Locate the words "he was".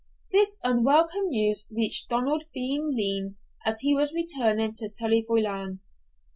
3.81-4.15